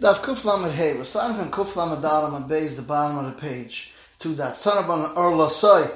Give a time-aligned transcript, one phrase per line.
[0.00, 1.02] Daf Kuf Lamed Hey.
[1.04, 3.92] Starting from Kuf Lamed Dalam and Beis, the bottom of the page.
[4.18, 5.86] Turn up on Orla Soy.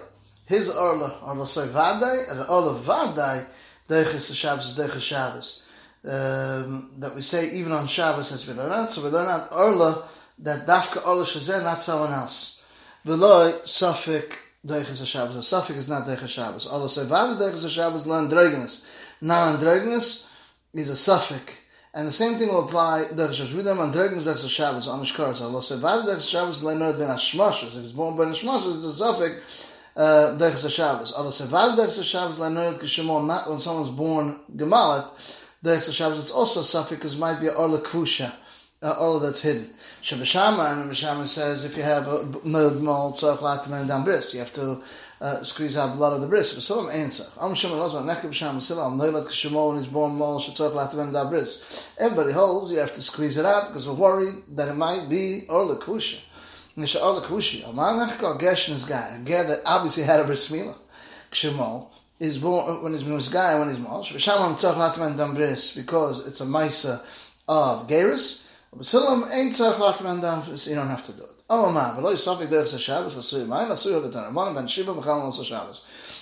[0.46, 3.44] His Orla, Orla Soy Vadai, and Orla Vadai,
[3.88, 5.64] Deiches Shabbos, Deiches Shabbos.
[6.04, 8.92] Um, that we say even on Shabbos as we learn out.
[8.92, 10.04] So we learn out Orla,
[10.38, 12.62] that Dafka Orla Shazeh, not someone else.
[13.04, 14.32] Veloy, Sufik,
[14.64, 15.34] Deiches Shabbos.
[15.34, 16.68] A Sufik is not Deiches Shabbos.
[16.68, 18.86] Orla Soy Vadai, Deiches Shabbos, learn Dregenes.
[19.20, 20.30] Non-Dregenes
[20.72, 21.50] is a Sufik.
[21.98, 23.54] And the same thing will apply Derech Shabbos.
[23.54, 25.34] We them on Derech Derech Shabbos on Mishkar.
[25.34, 28.84] So Allah said, "Vad Derech Shabbos le'nod ben Hashmashos." If it's born ben Hashmashos, it's
[28.84, 31.10] a suffix uh, Derech Shabbos.
[31.10, 35.06] Allah said, "Vad Derech Shabbos le'nod kishemon." Not when someone's born Gemalit.
[35.64, 36.20] Derech Shabbos.
[36.20, 38.32] It's also a because it might be Orla Kvusha,
[38.80, 39.68] uh, Orla that's hidden.
[40.00, 44.80] Shabbashama and Shabbashama says if you have a nod mold tzarich bris, you have to
[45.20, 46.52] uh, squeeze out blood of the bris.
[46.54, 47.24] But answer.
[47.40, 51.92] I'm sure also nekib sham silam noilat when he's born mol shetzok latim da bris.
[51.98, 55.44] Everybody holds you have to squeeze it out because we're worried that it might be
[55.48, 56.20] orla kusha.
[56.76, 57.68] Nisha orla kusha.
[57.68, 59.16] Aman nechkal geshin is guy.
[59.16, 60.76] A guy that obviously had a bris mila.
[61.32, 61.88] Kishmo
[62.20, 64.02] is born when he's guy when he's mol.
[64.02, 67.02] Sham tzok latim da bris because it's a ma'isa
[67.48, 68.48] of gerus.
[68.72, 70.68] But silam ain't tzok latim da bris.
[70.68, 71.37] You don't have to do it.
[71.50, 71.70] Oh.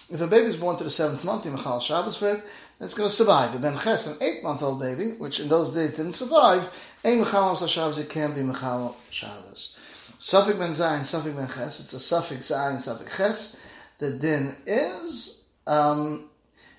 [0.09, 2.45] If a baby is born to the seventh month, you Mechal Shabbos for it,
[2.81, 3.53] it's going to survive.
[3.53, 6.69] The Ben Ches, an eight-month-old baby, which in those days didn't survive,
[7.05, 9.77] Mechal also Shabbos, it can be Mechal Shabbos.
[10.21, 13.61] Safik Ben Zayin, Safik Ben Ches, it's a Safik Zayin, Safik Ches.
[13.99, 16.31] The din is um,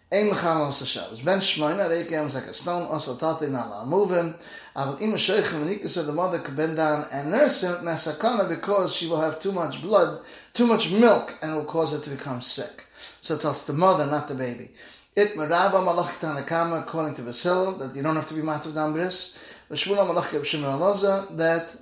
[0.10, 1.22] Ein Mechal also Shabbos.
[1.22, 4.36] Ben Shmoyna Reikem is like a stone, also tate to move him.
[4.74, 9.08] Aval Sheikh Menika said the mother could bend down and nurse him Nasakana because she
[9.08, 10.22] will have too much blood,
[10.54, 12.86] too much milk, and will cause her to become sick.
[13.20, 14.70] So tells the mother, not the baby.
[15.14, 19.38] It Meraba Malach Tanakama, according to Vasil, that you don't have to be Matav Dambris.
[19.70, 21.76] Vashmula Malach Aloza, that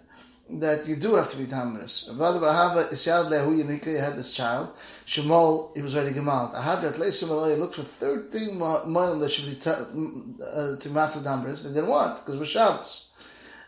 [0.50, 2.10] that you do have to be tamris.
[2.10, 4.70] Avada Barahava Isyad Lehu you had this child.
[5.06, 6.54] Shemol, he was ready to come out.
[6.54, 11.64] Ahav at Leisim Aloy looked for 13 months that should be uh, to Matav Dambris.
[11.64, 13.12] They didn't want, because we're Shabbos.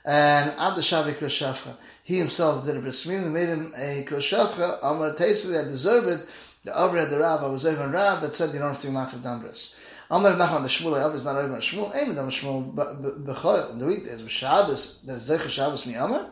[0.06, 5.14] And Ad Shavik Kroshavcha, he himself did a bris They made him a Kroshavcha, Amar
[5.16, 6.30] Tesli, that deserved it.
[6.64, 8.88] The Over had the Rav, I was even Rav, that said you don't have to
[8.88, 9.76] be Matav Dambris.
[10.10, 14.22] Amar Nachman, the Shmuel, Av is not over Shmuel, Aim Adam Shmuel, Bechol, the weekdays,
[14.22, 16.28] with Shabbos, there's Deicha Shabbos Mi Amar,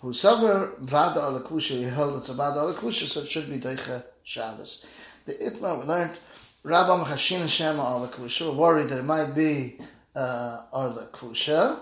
[0.00, 3.48] who suffer vada ala kusha, he held it's a vada ala kusha, so it should
[3.48, 4.84] be doicha Shabbos.
[5.24, 6.16] The Itma, we learned,
[6.62, 9.78] Rabba Machashin Shema ala kusha, we're worried that it might be
[10.14, 11.78] uh, ala kusha.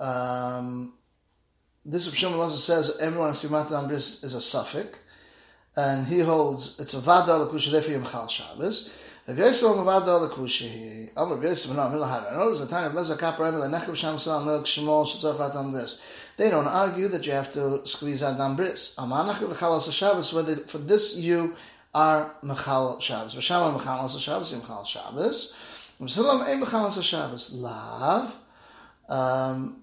[0.00, 0.94] Um,
[1.84, 4.98] this Shimon also says everyone has to be bris is a suffix,
[5.76, 8.90] and he holds it's a vada ala kusha, therefore Yom Shabbos.
[9.24, 12.84] Rav Yisrael Mavad Dol Kushi he Amar Rav Yisrael No Mila Hara Notice the time
[12.86, 15.96] of Leza Kapar Emel Nechab Sham Salam Nelk Shemol Shetzach
[16.42, 20.78] They don't argue that you have to squeeze out Bris Amanach L'chal Shabbos whether for
[20.78, 21.54] this you
[21.94, 23.36] are Mechal Shabbos.
[23.36, 25.54] V'sham Mechal Shabbos Mechal Shabbos.
[26.00, 27.52] V'salam Ein Mechal Shabbos.
[27.52, 28.34] Lav
[29.08, 29.81] um,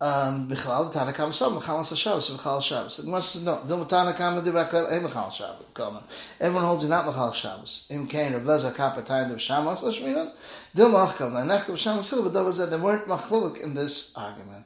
[0.00, 4.12] um bikhlal tana kam sam khal sa shabbos bikhlal shabbos it must no dil tana
[4.12, 5.98] kam de bakel em khal shabbos come
[6.40, 9.90] everyone holds it not bikhlal shabbos im kain of leza kapa time of shabbos la
[9.90, 10.32] shmina
[10.74, 14.16] dil mach kam na nacht of shabbos but that was they weren't machlulik in this
[14.16, 14.64] argument.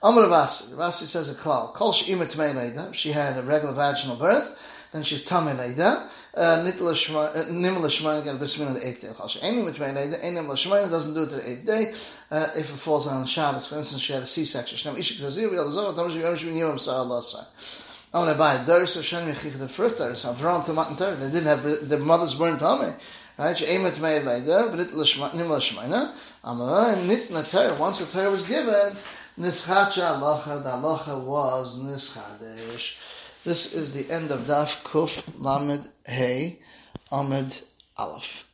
[0.00, 4.56] Amar Ravasi, Ravasi says a klal, kol tmei leida, she had a regular vaginal birth,
[4.92, 6.94] then she's tame leida, nitla
[7.46, 9.08] nimla shemayin again bismin on the eighth day.
[9.08, 11.92] Chasha any mitmei leida, any nimla shemayin doesn't do it to the eighth day.
[12.30, 14.92] Uh, if it falls on Shabbos, for instance, she had a C-section.
[14.92, 17.44] Shnam ishik zazir v'yal zov, tam shi yom shvin yom Allah sa.
[18.12, 21.14] I want to buy a Durs Hashem Yechich, the first Durs, Avram to Matan Torah.
[21.14, 22.94] They didn't have, the mothers weren't Tame.
[23.38, 23.56] Right?
[23.56, 26.12] She aimed to Meir Leida, but it Nimla Shemaina.
[26.42, 28.96] Amara, Nitna Torah, once the Torah was given,
[29.38, 32.96] Nischacha Alacha, the Alacha was Nischadesh.
[33.44, 36.58] This is the end of Daf Kuf Lamed Hey
[37.12, 37.62] Amud
[37.96, 38.47] Aleph.